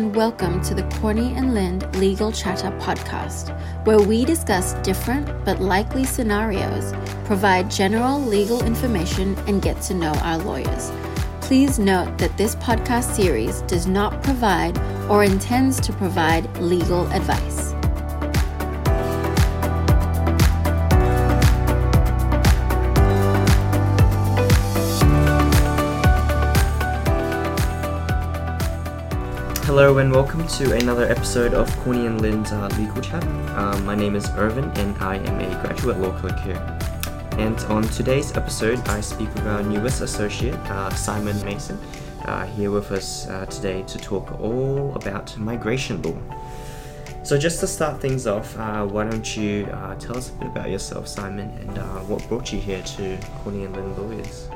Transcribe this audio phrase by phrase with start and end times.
[0.00, 3.54] and welcome to the Corney and Lind Legal Chatter podcast,
[3.84, 6.94] where we discuss different but likely scenarios,
[7.26, 10.90] provide general legal information, and get to know our lawyers.
[11.42, 14.78] Please note that this podcast series does not provide
[15.10, 17.69] or intends to provide legal advice.
[29.70, 33.22] Hello and welcome to another episode of Corney and Lind's uh, Legal Chat.
[33.56, 36.60] Um, my name is Irvin and I am a graduate law clerk here.
[37.38, 41.78] And on today's episode, I speak with our newest associate, uh, Simon Mason,
[42.24, 46.18] uh, here with us uh, today to talk all about migration law.
[47.22, 50.48] So, just to start things off, uh, why don't you uh, tell us a bit
[50.48, 54.48] about yourself, Simon, and what brought you here to Corney and Lind Lawyers?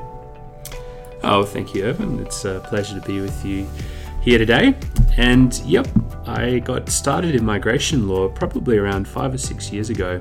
[1.23, 2.19] Oh, thank you, Irvin.
[2.19, 3.65] It's a pleasure to be with you
[4.25, 4.75] here today.
[5.17, 5.87] And yep,
[6.25, 10.19] I got started in migration law probably around five or six years ago,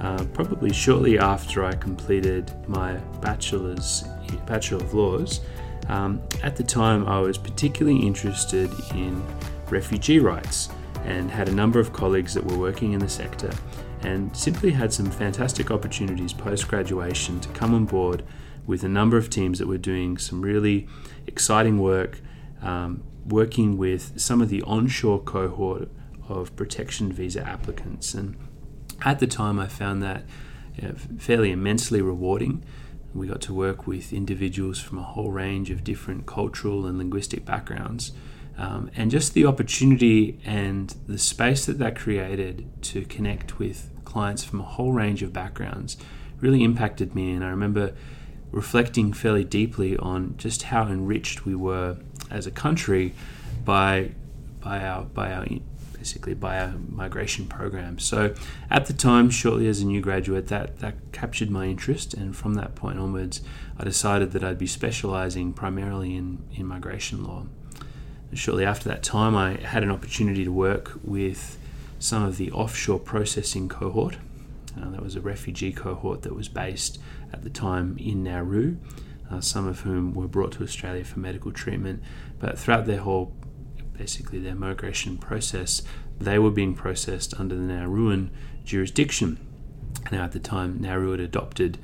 [0.00, 4.04] uh, probably shortly after I completed my bachelor's
[4.46, 5.42] Bachelor of Laws.
[5.86, 9.24] Um, at the time, I was particularly interested in
[9.70, 10.68] refugee rights
[11.04, 13.52] and had a number of colleagues that were working in the sector
[14.00, 18.24] and simply had some fantastic opportunities post graduation to come on board
[18.66, 20.88] with a number of teams that were doing some really
[21.28, 22.20] exciting work,
[22.60, 25.88] um, working with some of the onshore cohort
[26.28, 28.14] of protection visa applicants.
[28.14, 28.36] And
[29.04, 30.24] at the time, I found that
[30.76, 32.64] you know, fairly immensely rewarding.
[33.14, 37.44] We got to work with individuals from a whole range of different cultural and linguistic
[37.44, 38.12] backgrounds.
[38.58, 44.44] Um, and just the opportunity and the space that that created to connect with clients
[44.44, 45.96] from a whole range of backgrounds
[46.40, 47.32] really impacted me.
[47.32, 47.94] And I remember
[48.50, 51.98] reflecting fairly deeply on just how enriched we were
[52.30, 53.12] as a country
[53.64, 54.10] by
[54.60, 55.46] by our by our
[56.06, 57.98] basically by our migration program.
[57.98, 58.34] So
[58.70, 62.54] at the time, shortly as a new graduate, that that captured my interest, and from
[62.54, 63.42] that point onwards,
[63.78, 67.46] I decided that I'd be specialising primarily in in migration law.
[68.30, 71.58] And shortly after that time, I had an opportunity to work with
[71.98, 74.16] some of the offshore processing cohort.
[74.80, 77.00] Uh, that was a refugee cohort that was based
[77.32, 78.76] at the time in Nauru
[79.30, 82.02] uh, some of whom were brought to Australia for medical treatment.
[82.38, 83.34] But throughout their whole,
[83.96, 85.82] basically their migration process,
[86.18, 88.30] they were being processed under the Nauruan
[88.64, 89.38] jurisdiction.
[90.10, 91.78] Now, at the time, Nauru had adopted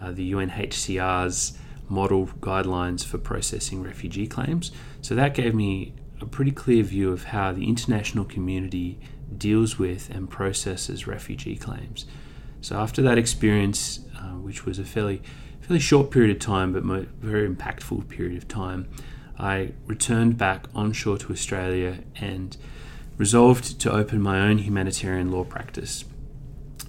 [0.00, 1.58] uh, the UNHCR's
[1.88, 4.72] model guidelines for processing refugee claims.
[5.02, 8.98] So that gave me a pretty clear view of how the international community
[9.36, 12.06] deals with and processes refugee claims.
[12.60, 15.22] So after that experience, uh, which was a fairly
[15.60, 18.88] fairly short period of time, but a very impactful period of time,
[19.38, 22.56] I returned back onshore to Australia and
[23.16, 26.04] resolved to open my own humanitarian law practice.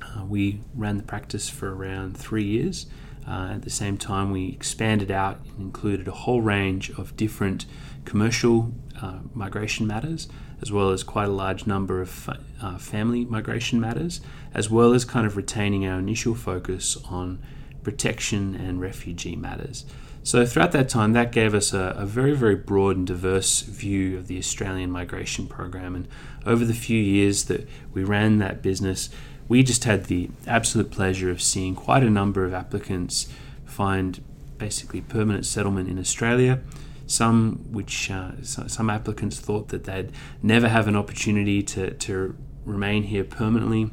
[0.01, 2.85] Uh, we ran the practice for around three years.
[3.27, 7.65] Uh, at the same time, we expanded out and included a whole range of different
[8.05, 8.71] commercial
[9.01, 10.29] uh, migration matters,
[10.61, 12.29] as well as quite a large number of
[12.61, 14.21] uh, family migration matters,
[14.57, 17.39] as well as kind of retaining our initial focus on
[17.87, 19.85] protection, and refugee matters.
[20.21, 24.17] So, throughout that time, that gave us a, a, very, very broad and diverse view
[24.17, 25.95] of the Australian migration program.
[25.95, 26.05] And
[26.45, 29.09] over the few years that we ran that business,
[29.47, 33.29] we just had the absolute pleasure of seeing quite a number of applicants
[33.63, 34.21] find
[34.57, 36.59] basically permanent settlement in Australia.
[37.05, 40.11] Some which uh, some applicants thought that they'd
[40.43, 42.35] never have an opportunity to, to
[42.65, 43.91] remain here permanently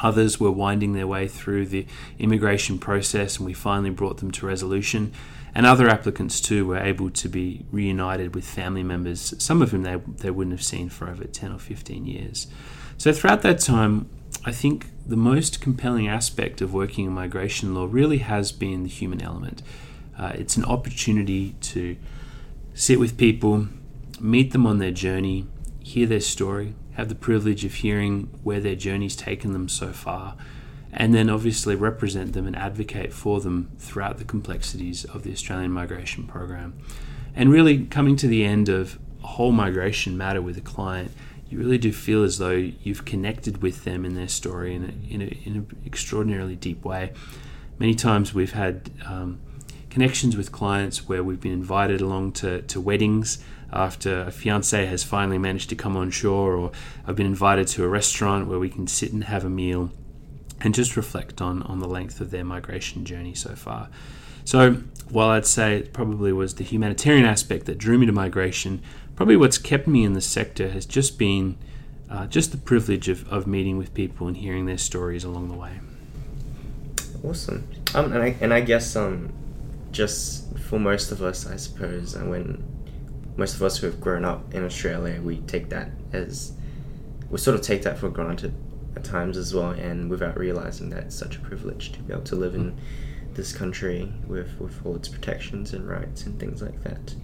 [0.00, 1.86] Others were winding their way through the
[2.18, 5.12] immigration process, and we finally brought them to resolution.
[5.54, 9.84] And other applicants, too, were able to be reunited with family members, some of whom
[9.84, 12.46] they, they wouldn't have seen for over 10 or 15 years.
[12.98, 14.08] So, throughout that time,
[14.44, 18.88] I think the most compelling aspect of working in migration law really has been the
[18.88, 19.62] human element.
[20.18, 21.96] Uh, it's an opportunity to
[22.74, 23.68] sit with people,
[24.20, 25.46] meet them on their journey,
[25.82, 30.34] hear their story, have the privilege of hearing where their journey's taken them so far,
[30.92, 35.70] and then obviously represent them and advocate for them throughout the complexities of the Australian
[35.70, 36.74] migration program.
[37.34, 41.10] And really coming to the end of a whole migration matter with a client,
[41.50, 42.50] you really do feel as though
[42.82, 47.12] you've connected with them in their story in, in, a, in an extraordinarily deep way.
[47.78, 49.38] Many times we've had um,
[49.90, 55.02] connections with clients where we've been invited along to, to weddings after a fiance has
[55.02, 56.72] finally managed to come on shore, or
[57.06, 59.90] I've been invited to a restaurant where we can sit and have a meal
[60.60, 63.88] and just reflect on, on the length of their migration journey so far.
[64.44, 64.74] So,
[65.10, 68.80] while I'd say it probably was the humanitarian aspect that drew me to migration,
[69.16, 71.58] probably what's kept me in the sector has just been
[72.08, 75.56] uh, just the privilege of, of meeting with people and hearing their stories along the
[75.56, 75.80] way.
[77.24, 77.66] Awesome.
[77.94, 79.32] Um, and I and I guess um,
[79.90, 82.62] just for most of us, I suppose, and when
[83.36, 86.52] most of us who have grown up in Australia, we take that as
[87.30, 88.54] we sort of take that for granted
[88.94, 92.24] at times as well, and without realizing that it's such a privilege to be able
[92.24, 92.78] to live in
[93.34, 97.14] this country with with all its protections and rights and things like that.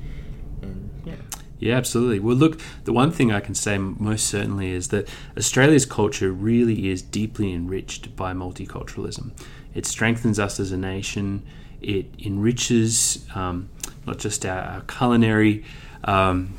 [0.60, 1.14] And yeah.
[1.58, 2.18] Yeah, absolutely.
[2.18, 6.90] Well, look, the one thing I can say most certainly is that Australia's culture really
[6.90, 9.30] is deeply enriched by multiculturalism.
[9.72, 11.44] It strengthens us as a nation.
[11.80, 13.70] It enriches um,
[14.08, 15.64] not just our, our culinary
[16.04, 16.54] um,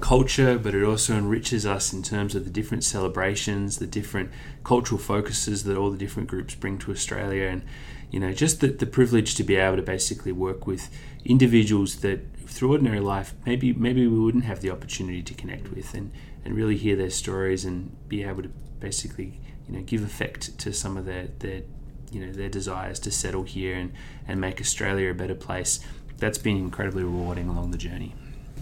[0.00, 4.30] culture, but it also enriches us in terms of the different celebrations, the different
[4.64, 7.62] cultural focuses that all the different groups bring to Australia, and
[8.10, 10.88] you know, just the, the privilege to be able to basically work with
[11.24, 15.92] individuals that through ordinary life maybe maybe we wouldn't have the opportunity to connect with
[15.92, 16.10] and,
[16.44, 18.48] and really hear their stories and be able to
[18.80, 21.62] basically you know give effect to some of their, their
[22.10, 23.92] you know their desires to settle here and,
[24.26, 25.80] and make Australia a better place.
[26.16, 28.14] That's been incredibly rewarding along the journey.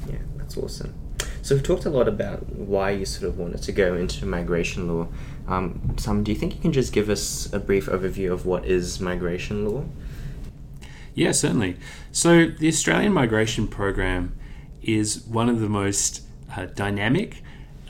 [0.06, 0.94] Yeah, that's awesome.
[1.42, 4.88] So we've talked a lot about why you sort of wanted to go into migration
[4.88, 5.08] law.
[5.46, 8.64] Um, Sam, do you think you can just give us a brief overview of what
[8.64, 9.84] is migration law?
[11.14, 11.76] Yeah, certainly.
[12.12, 14.36] So the Australian Migration Program
[14.82, 16.22] is one of the most
[16.54, 17.42] uh, dynamic,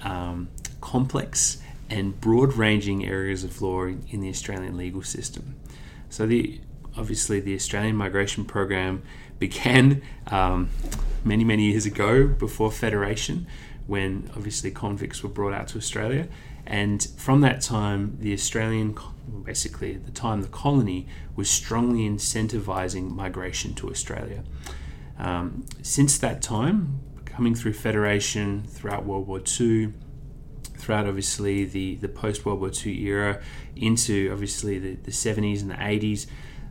[0.02, 0.48] um,
[0.80, 1.58] complex,
[1.88, 5.56] and broad-ranging areas of law in the Australian legal system.
[6.10, 6.60] So the
[6.96, 9.02] obviously the Australian Migration Program
[9.38, 10.70] began um,
[11.24, 13.46] many many years ago before federation,
[13.86, 16.28] when obviously convicts were brought out to Australia,
[16.66, 18.96] and from that time the Australian
[19.44, 24.42] basically at the time the colony was strongly incentivizing migration to Australia.
[25.18, 29.92] Um, since that time, coming through Federation, throughout World War II,
[30.78, 33.42] throughout obviously the, the post World War II era,
[33.74, 36.26] into obviously the, the 70s and the 80s,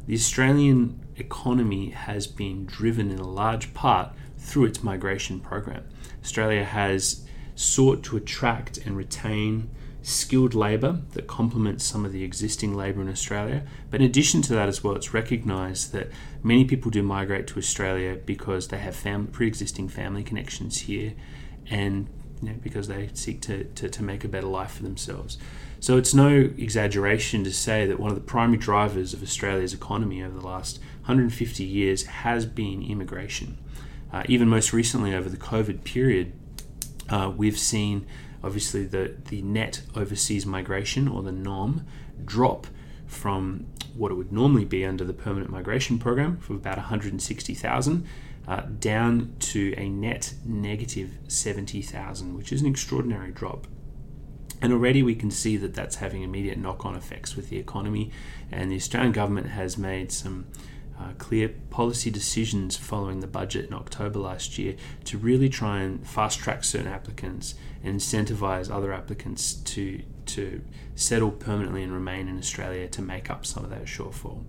[0.08, 4.12] the Australian economy has been driven in a large part
[4.46, 5.84] through its migration program.
[6.24, 7.26] Australia has
[7.56, 9.70] sought to attract and retain
[10.04, 13.64] skilled labour that complements some of the existing labour in Australia.
[13.90, 16.10] But in addition to that, as well, it's recognised that
[16.44, 21.14] many people do migrate to Australia because they have fam- pre existing family connections here
[21.72, 22.08] and
[22.42, 25.40] you know, because they seek to, to, to make a better life for themselves.
[25.80, 30.22] So it's no exaggeration to say that one of the primary drivers of Australia's economy
[30.22, 33.58] over the last 150 years has been immigration.
[34.16, 36.32] Uh, even most recently, over the COVID period,
[37.10, 38.08] uh, we've seen
[38.42, 41.86] obviously the, the net overseas migration or the NOM
[42.24, 42.66] drop
[43.06, 48.08] from what it would normally be under the permanent migration program of about 160,000
[48.48, 53.68] uh, down to a net negative 70,000, which is an extraordinary drop.
[54.62, 58.12] And already we can see that that's having immediate knock on effects with the economy,
[58.50, 60.46] and the Australian government has made some
[61.00, 66.08] uh, clear policy decisions following the budget in October last year to really try and
[66.08, 70.62] fast track certain applicants and incentivize other applicants to to
[70.96, 74.44] settle permanently and remain in Australia to make up some of that shortfall.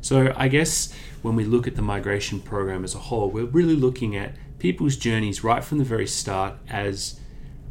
[0.00, 3.74] So I guess when we look at the migration program as a whole, we're really
[3.74, 7.18] looking at people's journeys right from the very start as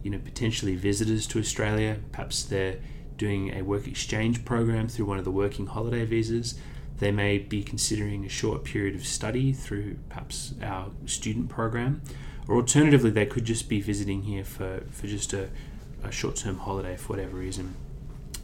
[0.04, 2.00] you know potentially visitors to Australia.
[2.12, 2.80] Perhaps they're
[3.18, 6.56] doing a work exchange program through one of the working holiday visas.
[7.00, 12.02] They may be considering a short period of study through perhaps our student program,
[12.48, 15.50] or alternatively, they could just be visiting here for, for just a,
[16.04, 17.76] a short term holiday for whatever reason.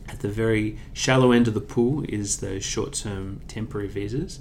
[0.07, 4.39] At the very shallow end of the pool is those short term temporary visas.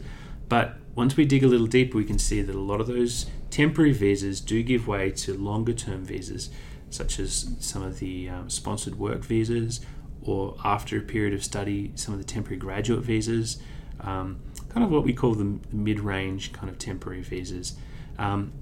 [0.49, 3.26] But once we dig a little deeper, we can see that a lot of those
[3.50, 6.50] temporary visas do give way to longer term visas,
[6.90, 9.80] such as some of the um, sponsored work visas,
[10.23, 13.59] or after a period of study, some of the temporary graduate visas
[14.00, 17.76] um, kind of what we call the mid-range kind of temporary visas.
[18.18, 18.52] Um,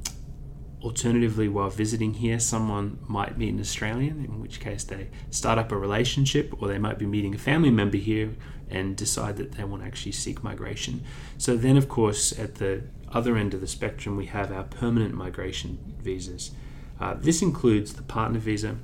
[0.83, 5.73] alternatively, while visiting here, someone might meet an Australian, in which case they start up
[5.73, 8.31] a relationship, or they might be meeting a family member here
[8.69, 11.05] and decide that they want to actually seek migration.
[11.39, 15.15] So then, of course, at the other end of the spectrum, we have our permanent
[15.15, 16.51] migration visas.
[16.99, 18.77] Uh, this includes the partner visa,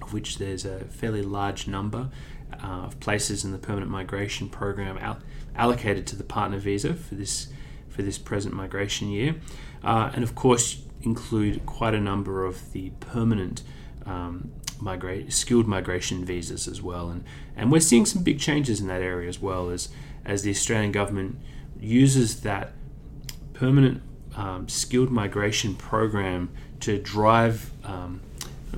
[0.00, 2.08] of which there's a fairly large number
[2.52, 5.20] uh, of places in the permanent migration program out
[5.56, 7.48] allocated to the partner visa for this
[7.88, 9.34] for this present migration year,
[9.84, 13.62] uh, and of course include quite a number of the permanent
[14.06, 17.24] um, migrate skilled migration visas as well, and
[17.56, 19.88] and we're seeing some big changes in that area as well as
[20.24, 21.36] as the Australian government
[21.80, 22.72] uses that
[23.52, 24.02] permanent
[24.36, 28.20] um, skilled migration program to drive um,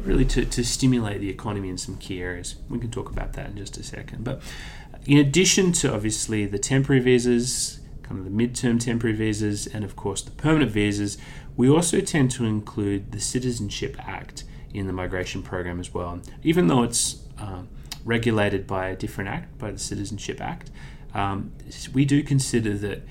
[0.03, 2.57] really to, to stimulate the economy in some key areas.
[2.69, 4.25] We can talk about that in just a second.
[4.25, 4.43] But
[5.07, 9.97] in addition to obviously the temporary visas, kind of the midterm temporary visas, and of
[9.97, 11.19] course the permanent visas,
[11.57, 16.21] we also tend to include the Citizenship Act in the migration program as well.
[16.43, 17.69] Even though it's um,
[18.05, 20.71] regulated by a different act, by the Citizenship Act,
[21.15, 21.53] um,
[21.93, 23.03] we do consider that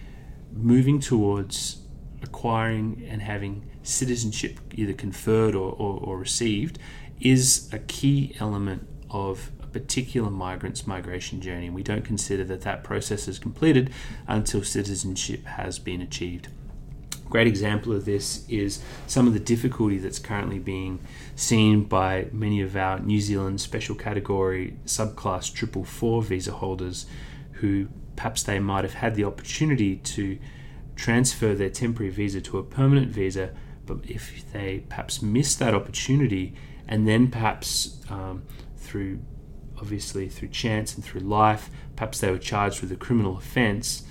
[0.51, 1.81] moving towards
[2.21, 6.79] acquiring and having citizenship either conferred or, or, or received
[7.19, 11.69] is a key element of particular migrant's migration journey.
[11.69, 13.91] We don't consider that that process is completed
[14.27, 16.47] until citizenship has been achieved.
[17.29, 20.99] Great example of this is some of the difficulty that's currently being
[21.35, 27.07] seen by many of our New Zealand special category subclass triple four visa holders
[27.53, 30.37] who perhaps they might have had the opportunity to
[30.95, 33.49] transfer their temporary visa to a permanent visa,
[33.85, 36.53] but if they perhaps miss that opportunity
[36.87, 38.43] and then perhaps um,
[38.77, 39.19] through
[39.83, 44.03] obviously through chance and through life, perhaps they were charged with a criminal offence,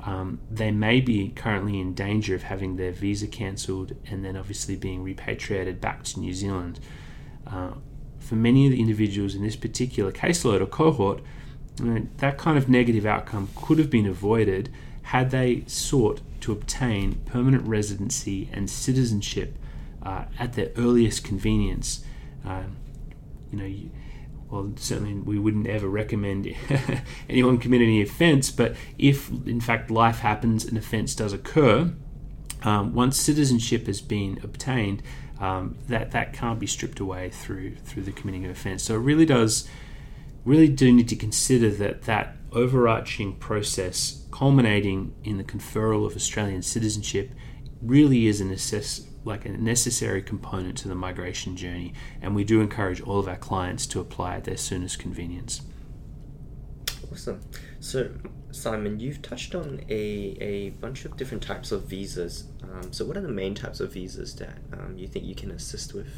[0.00, 4.74] um, they may be currently in danger of having their visa cancelled and then obviously
[4.74, 6.80] being repatriated back to New Zealand.
[7.46, 7.72] Uh,
[8.18, 11.20] for many of the individuals in this particular caseload or cohort,
[11.78, 14.70] you know, that kind of negative outcome could have been avoided
[15.02, 19.58] had they sought to obtain permanent residency and citizenship
[20.02, 22.02] uh, at their earliest convenience.
[22.46, 22.62] Uh,
[23.52, 23.90] you know,
[24.50, 26.54] well, certainly we wouldn't ever recommend
[27.28, 31.92] anyone commit any offence, but if in fact life happens, an offence does occur,
[32.62, 35.02] um, once citizenship has been obtained,
[35.38, 38.82] um, that that can't be stripped away through through the committing of offence.
[38.82, 39.68] So it really does,
[40.44, 46.62] really do need to consider that that overarching process culminating in the conferral of Australian
[46.62, 47.30] citizenship
[47.82, 52.60] really is a necess- like a necessary component to the migration journey, and we do
[52.60, 55.62] encourage all of our clients to apply at their soonest convenience.
[57.12, 57.40] Awesome.
[57.80, 58.10] So,
[58.50, 62.44] Simon, you've touched on a, a bunch of different types of visas.
[62.62, 65.50] Um, so, what are the main types of visas that um, you think you can
[65.50, 66.08] assist with?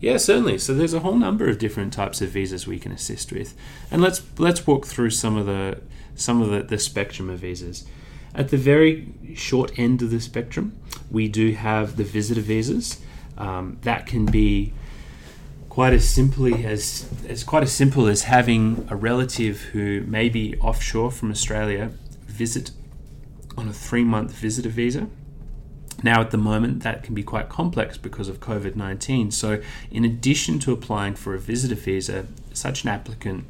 [0.00, 0.58] Yeah, certainly.
[0.58, 3.54] So there's a whole number of different types of visas we can assist with,
[3.88, 5.80] and let's let's walk through some of the
[6.16, 7.86] some of the, the spectrum of visas.
[8.34, 10.78] At the very short end of the spectrum,
[11.10, 13.00] we do have the visitor visas.
[13.36, 14.72] Um, that can be
[15.68, 20.54] quite as simply as as quite as simple as having a relative who may be
[20.60, 21.90] offshore from Australia
[22.26, 22.70] visit
[23.56, 25.08] on a three month visitor visa
[26.02, 29.30] now, at the moment, that can be quite complex because of COVID 19.
[29.30, 29.60] So,
[29.90, 33.44] in addition to applying for a visitor visa, such an applicant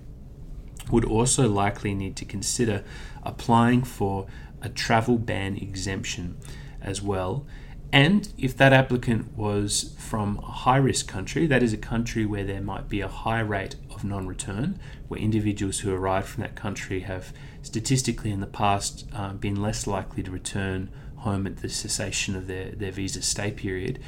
[0.90, 2.84] would also likely need to consider
[3.22, 4.26] applying for
[4.62, 6.36] a travel ban exemption
[6.80, 7.46] as well.
[7.92, 12.44] And if that applicant was from a high risk country, that is a country where
[12.44, 14.78] there might be a high rate of non return,
[15.08, 19.86] where individuals who arrive from that country have statistically in the past uh, been less
[19.86, 23.98] likely to return home at the cessation of their, their visa stay period.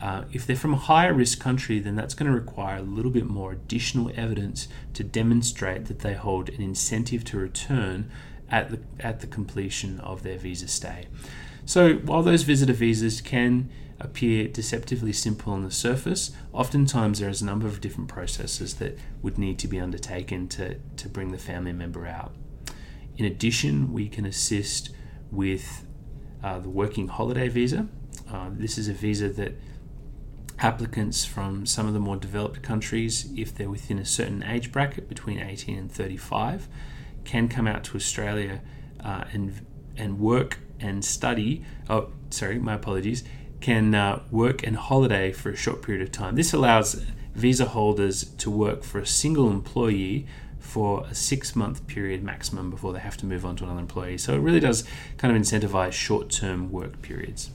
[0.00, 3.10] Uh, if they're from a higher risk country, then that's going to require a little
[3.10, 8.10] bit more additional evidence to demonstrate that they hold an incentive to return
[8.50, 11.06] at the, at the completion of their visa stay.
[11.66, 13.70] So, while those visitor visas can
[14.00, 18.98] appear deceptively simple on the surface, oftentimes there is a number of different processes that
[19.22, 22.34] would need to be undertaken to, to bring the family member out.
[23.16, 24.90] In addition, we can assist
[25.30, 25.86] with
[26.42, 27.88] uh, the working holiday visa.
[28.30, 29.54] Uh, this is a visa that
[30.58, 35.08] applicants from some of the more developed countries, if they're within a certain age bracket
[35.08, 36.68] between 18 and 35,
[37.24, 38.60] can come out to Australia
[39.02, 39.64] uh, and
[39.96, 41.64] and work and study.
[41.88, 43.24] Oh, sorry, my apologies.
[43.60, 46.34] Can uh, work and holiday for a short period of time.
[46.34, 47.04] This allows
[47.34, 50.26] visa holders to work for a single employee
[50.58, 54.18] for a six month period maximum before they have to move on to another employee.
[54.18, 54.84] So it really does
[55.18, 57.50] kind of incentivize short term work periods.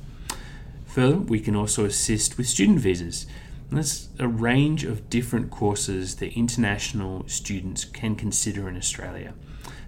[0.85, 3.25] Further, we can also assist with student visas.
[3.71, 9.33] That's a range of different courses that international students can consider in Australia.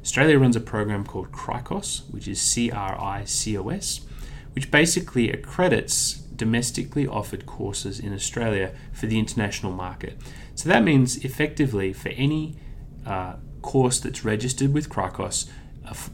[0.01, 4.01] Australia runs a program called CRICOS, which is C R I C O S,
[4.53, 10.17] which basically accredits domestically offered courses in Australia for the international market.
[10.55, 12.55] So that means effectively for any
[13.05, 15.49] uh, course that's registered with CRICOS,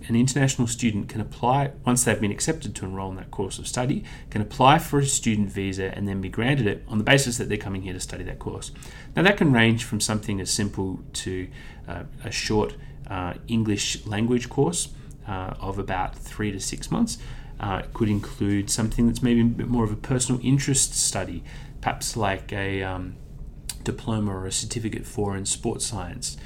[0.08, 3.68] an international student can apply once they've been accepted to enrol in that course of
[3.68, 7.38] study can apply for a student visa and then be granted it on the basis
[7.38, 8.72] that they're coming here to study that course
[9.16, 11.48] now that can range from something as simple to
[11.88, 12.76] uh, a short
[13.10, 14.90] uh, english language course
[15.28, 17.18] uh, of about three to six months
[17.60, 21.44] Uh, it could include something that's maybe a bit more of a personal interest study,
[21.82, 23.16] perhaps like a um,
[23.84, 26.38] diploma or a certificate for in sports science.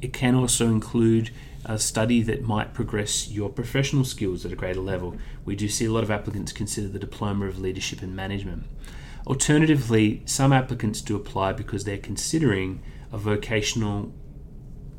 [0.00, 1.30] It can also include
[1.64, 5.16] a study that might progress your professional skills at a greater level.
[5.44, 8.64] We do see a lot of applicants consider the Diploma of Leadership and Management.
[9.26, 14.12] Alternatively, some applicants do apply because they're considering a vocational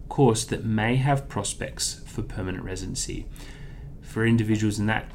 [0.07, 3.25] course that may have prospects for permanent residency.
[4.01, 5.09] For individuals in that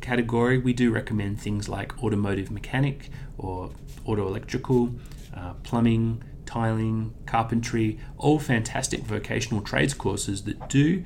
[0.00, 3.70] category, we do recommend things like automotive mechanic or
[4.04, 4.94] auto electrical,
[5.34, 11.04] uh, plumbing, tiling, carpentry, all fantastic vocational trades courses that do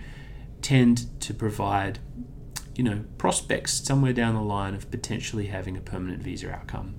[0.63, 1.99] tend to provide
[2.77, 6.95] you know prospects somewhere down the line of potentially having a permanent visa outcome.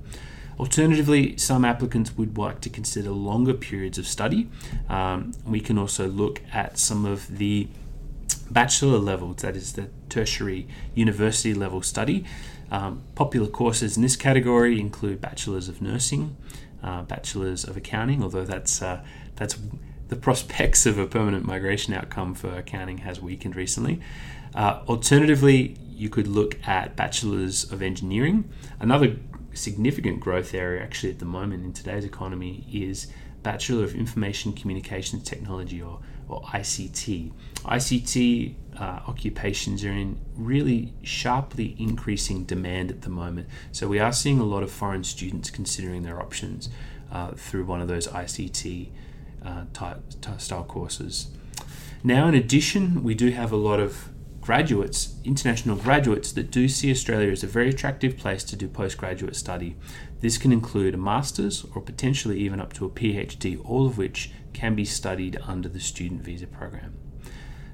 [0.59, 4.49] Alternatively, some applicants would like to consider longer periods of study.
[4.89, 7.69] Um, we can also look at some of the
[8.51, 12.25] bachelor levels, that is the tertiary university level study.
[12.71, 16.35] Um, popular courses in this category include bachelors of nursing,
[16.83, 19.03] uh, bachelors of accounting, although that's uh,
[19.35, 19.57] that's
[20.09, 23.99] the prospects of a permanent migration outcome for accounting has weakened recently.
[24.53, 28.49] Uh, alternatively, you could look at bachelors of engineering.
[28.79, 29.15] Another
[29.53, 33.07] significant growth area, actually, at the moment in today's economy, is
[33.41, 37.31] Bachelor of Information Communications Technology or, or ICT.
[37.65, 43.47] ICT uh, occupations are in really sharply increasing demand at the moment.
[43.71, 46.69] So we are seeing a lot of foreign students considering their options
[47.11, 48.89] uh, through one of those ICT
[49.45, 51.27] uh, type, type style courses.
[52.03, 54.09] Now, in addition, we do have a lot of
[54.41, 59.35] graduates, international graduates, that do see Australia as a very attractive place to do postgraduate
[59.35, 59.77] study.
[60.19, 64.31] This can include a master's or potentially even up to a PhD, all of which
[64.51, 67.02] can be studied under the student visa program.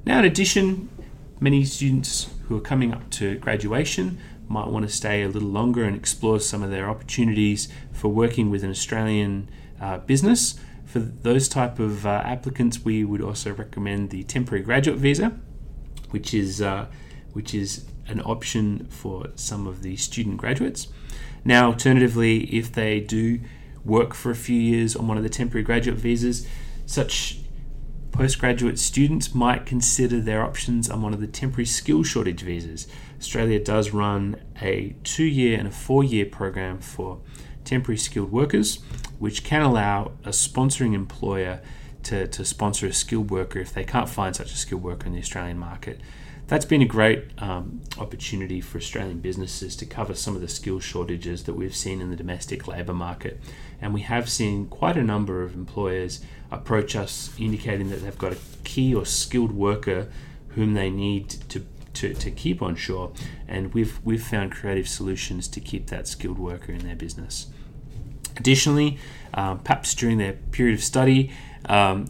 [0.06, 0.90] Now, in addition,
[1.40, 5.84] many students who are coming up to graduation might want to stay a little longer
[5.84, 10.60] and explore some of their opportunities for working with an Australian uh, business.
[10.86, 15.40] For those type of uh, applicants, we would also recommend the temporary graduate visa
[16.12, 16.88] which is uh,
[17.34, 20.88] which is an option for some of the student graduates.
[21.46, 23.40] Now, alternatively, if they do
[23.86, 26.48] work for a few years on one of the temporary graduate visas,
[26.86, 27.40] such
[28.12, 32.88] postgraduate students might consider their options on one of the temporary skill shortage visas.
[33.18, 37.20] Australia does run a two year and a four year program for
[37.64, 38.78] temporary skilled workers,
[39.20, 41.62] which can allow a sponsoring employer
[42.04, 45.14] to, to sponsor a skilled worker if they can't find such a skilled worker in
[45.14, 46.00] the Australian market.
[46.50, 50.80] That's been a great um, opportunity for Australian businesses to cover some of the skill
[50.80, 53.40] shortages that we've seen in the domestic labour market.
[53.80, 58.34] And we have seen quite a number of employers approach us indicating that they've got
[58.34, 60.10] a key or skilled worker
[60.50, 63.12] whom they need to to, to keep on shore,
[63.48, 67.48] and we've we've found creative solutions to keep that skilled worker in their business.
[68.38, 68.98] Additionally,
[69.34, 71.32] um, perhaps during their period of study,
[71.66, 72.06] um,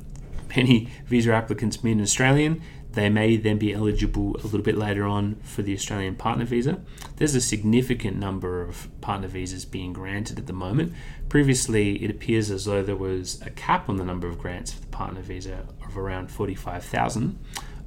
[0.56, 2.62] many visa applicants meet an Australian.
[3.00, 6.82] They may then be eligible a little bit later on for the Australian partner visa.
[7.16, 10.92] There's a significant number of partner visas being granted at the moment.
[11.30, 14.82] Previously, it appears as though there was a cap on the number of grants for
[14.82, 17.40] the partner visa of around 45,000.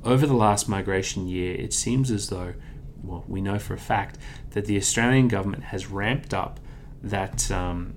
[0.02, 2.54] Over the last migration year, it seems as though,
[3.02, 4.16] well, we know for a fact
[4.52, 6.58] that the Australian government has ramped up
[7.02, 7.92] that um,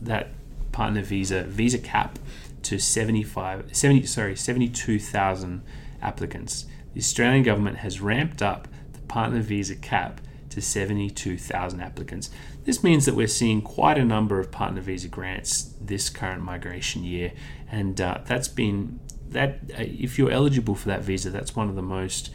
[0.00, 0.28] that
[0.70, 2.20] partner visa visa cap
[2.62, 5.64] to 75, 70, sorry, 72,000
[6.02, 6.66] applicants.
[6.94, 12.30] The Australian government has ramped up the partner visa cap to 72,000 applicants.
[12.64, 17.04] This means that we're seeing quite a number of partner visa grants this current migration
[17.04, 17.32] year,
[17.70, 19.60] and uh, that's been that.
[19.72, 22.30] Uh, if you're eligible for that visa, that's one of the most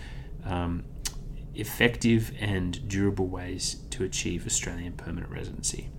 [0.45, 0.84] um,
[1.54, 5.89] effective and durable ways to achieve Australian permanent residency.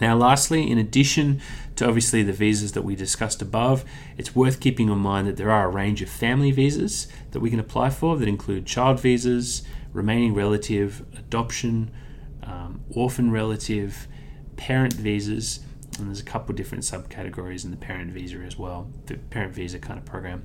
[0.00, 1.40] Now, lastly, in addition
[1.76, 3.84] to obviously the visas that we discussed above,
[4.16, 7.50] it's worth keeping in mind that there are a range of family visas that we
[7.50, 11.90] can apply for that include child visas, remaining relative, adoption,
[12.42, 14.08] um, orphan relative,
[14.56, 15.60] parent visas,
[15.98, 19.78] and there's a couple different subcategories in the parent visa as well, the parent visa
[19.78, 20.44] kind of program.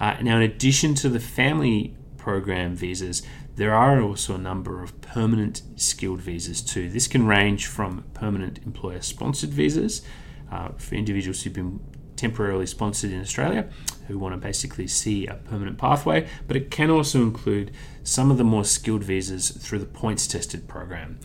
[0.00, 3.22] Uh, now, in addition to the family program visas,
[3.58, 6.88] there are also a number of permanent skilled visas too.
[6.88, 10.02] This can range from permanent employer sponsored visas
[10.50, 11.80] uh, for individuals who've been
[12.14, 13.68] temporarily sponsored in Australia
[14.06, 17.72] who want to basically see a permanent pathway, but it can also include
[18.04, 21.18] some of the more skilled visas through the points tested program.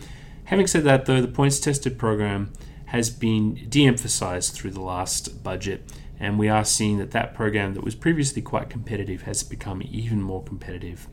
[0.46, 2.52] Having said that, though, the points tested program
[2.86, 7.74] has been de emphasized through the last budget, and we are seeing that that program
[7.74, 11.08] that was previously quite competitive has become even more competitive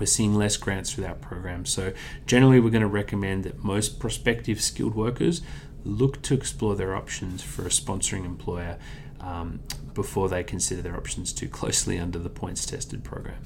[0.00, 1.64] we're seeing less grants through that program.
[1.66, 1.92] So,
[2.26, 5.42] generally, we're going to recommend that most prospective skilled workers
[5.84, 8.78] look to explore their options for a sponsoring employer
[9.20, 9.60] um,
[9.94, 13.42] before they consider their options too closely under the points tested program.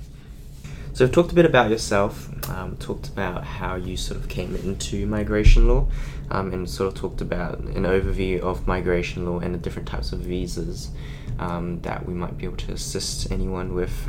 [0.97, 4.57] So we've talked a bit about yourself, um, talked about how you sort of came
[4.57, 5.89] into migration law,
[6.31, 10.13] um, and sort of talked about an overview of migration law and the different types
[10.13, 10.91] of visas
[11.39, 14.09] um, that we might be able to assist anyone with.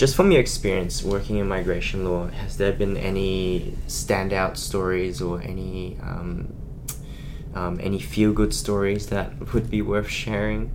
[0.00, 5.20] Um, just from your experience working in migration law, has there been any standout stories
[5.20, 6.54] or any um,
[7.54, 10.70] um, any feel good stories that would be worth sharing?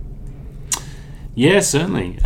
[1.34, 2.18] Yeah, certainly.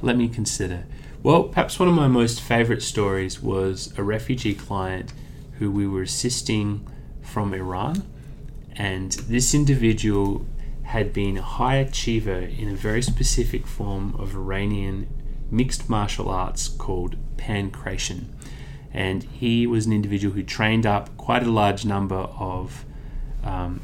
[0.00, 0.84] let me consider.
[1.22, 5.12] Well, perhaps one of my most favourite stories was a refugee client
[5.58, 6.86] who we were assisting
[7.20, 8.02] from Iran.
[8.76, 10.46] And this individual
[10.84, 15.06] had been a high achiever in a very specific form of Iranian
[15.50, 18.24] mixed martial arts called Pankration.
[18.92, 22.84] And he was an individual who trained up quite a large number of
[23.44, 23.80] um,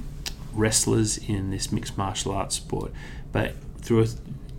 [0.52, 2.92] wrestlers in this mixed martial arts sport.
[3.32, 4.08] But through a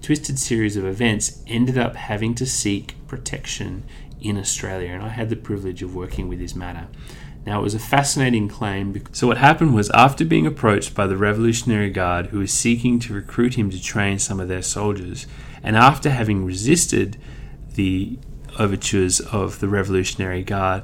[0.01, 3.83] twisted series of events, ended up having to seek protection
[4.21, 4.89] in Australia.
[4.89, 6.87] And I had the privilege of working with his matter.
[7.45, 8.99] Now, it was a fascinating claim.
[9.11, 13.13] So, what happened was, after being approached by the Revolutionary Guard, who was seeking to
[13.13, 15.27] recruit him to train some of their soldiers,
[15.61, 17.17] and after having resisted
[17.75, 18.17] the
[18.57, 20.83] overtures of the Revolutionary Guard,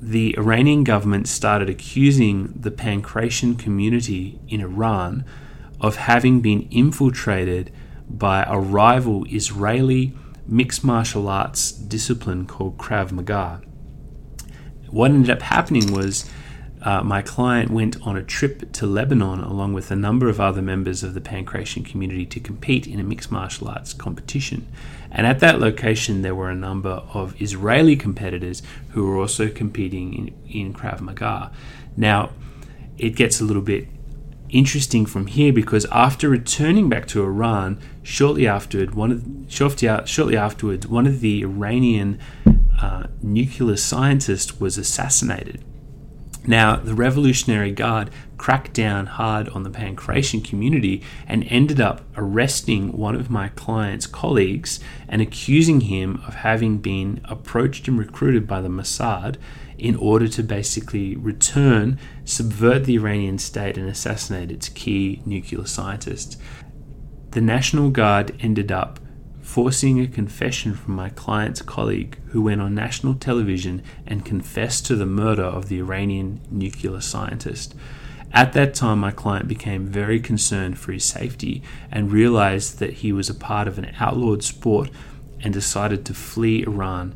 [0.00, 5.24] the Iranian government started accusing the Pankration community in Iran
[5.80, 7.72] of having been infiltrated
[8.08, 10.12] by a rival Israeli
[10.46, 13.62] mixed martial arts discipline called Krav Maga.
[14.94, 16.24] What ended up happening was
[16.80, 20.62] uh, my client went on a trip to Lebanon along with a number of other
[20.62, 24.68] members of the Pankration community to compete in a mixed martial arts competition.
[25.10, 30.14] And at that location, there were a number of Israeli competitors who were also competing
[30.14, 31.50] in, in Krav Maga.
[31.96, 32.30] Now,
[32.96, 33.88] it gets a little bit
[34.48, 40.86] interesting from here because after returning back to Iran, shortly afterward, one of shortly afterwards,
[40.86, 42.20] one of the Iranian
[42.80, 45.64] uh, nuclear scientist was assassinated.
[46.46, 52.92] Now, the Revolutionary Guard cracked down hard on the Pankration community and ended up arresting
[52.92, 58.60] one of my client's colleagues and accusing him of having been approached and recruited by
[58.60, 59.36] the Mossad
[59.78, 66.38] in order to basically return, subvert the Iranian state, and assassinate its key nuclear scientist.
[67.30, 69.00] The National Guard ended up
[69.44, 74.96] forcing a confession from my client's colleague, who went on national television and confessed to
[74.96, 77.74] the murder of the Iranian nuclear scientist.
[78.32, 83.12] At that time, my client became very concerned for his safety and realized that he
[83.12, 84.90] was a part of an outlawed sport
[85.40, 87.14] and decided to flee Iran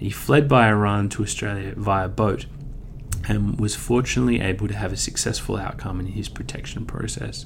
[0.00, 2.46] he fled by Iran to Australia via boat
[3.28, 7.44] and was fortunately able to have a successful outcome in his protection process.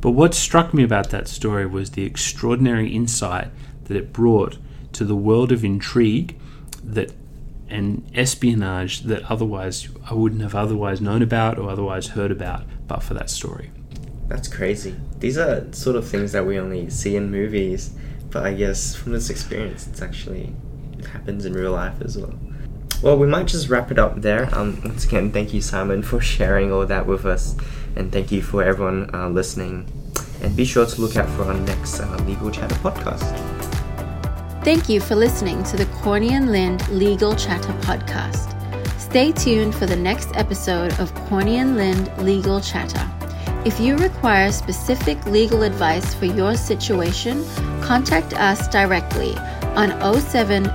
[0.00, 3.48] But what struck me about that story was the extraordinary insight
[3.88, 4.58] that it brought
[4.92, 6.38] to the world of intrigue
[6.82, 7.12] that
[7.68, 13.02] and espionage that otherwise I wouldn't have otherwise known about or otherwise heard about but
[13.02, 13.70] for that story.
[14.28, 14.94] That's crazy.
[15.18, 17.90] These are sort of things that we only see in movies,
[18.30, 20.54] but I guess from this experience it's actually
[20.98, 22.34] it happens in real life as well.
[23.02, 24.52] Well, we might just wrap it up there.
[24.52, 27.56] Um, once again, thank you, Simon, for sharing all that with us,
[27.94, 29.90] and thank you for everyone uh, listening.
[30.42, 33.47] And be sure to look out for our next uh, Legal Chatter podcast.
[34.68, 38.52] Thank you for listening to the Corney and Lind Legal Chatter podcast.
[39.00, 43.10] Stay tuned for the next episode of Corney and Lind Legal Chatter.
[43.64, 47.46] If you require specific legal advice for your situation,
[47.80, 49.38] contact us directly
[49.74, 50.66] on 07